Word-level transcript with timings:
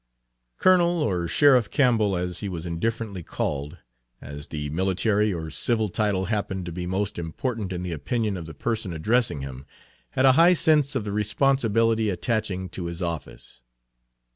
Colonel 0.57 1.03
or 1.03 1.27
Sheriff 1.27 1.69
Campbell, 1.69 2.15
as 2.17 2.39
he 2.39 2.49
was 2.49 2.65
indifferently 2.65 3.21
called, 3.21 3.77
as 4.19 4.47
the 4.47 4.67
military 4.71 5.31
or 5.31 5.51
civil 5.51 5.89
title 5.89 6.25
happened 6.25 6.65
to 6.65 6.71
be 6.71 6.87
most 6.87 7.19
important 7.19 7.71
in 7.71 7.83
the 7.83 7.91
opinion 7.91 8.35
of 8.35 8.47
the 8.47 8.55
person 8.55 8.93
addressing 8.93 9.41
him, 9.41 9.63
had 10.17 10.25
a 10.25 10.31
high 10.31 10.53
sense 10.53 10.95
of 10.95 11.03
the 11.03 11.11
responsibility 11.11 12.09
attaching 12.09 12.67
to 12.69 12.85
his 12.85 13.03
office. 13.03 13.61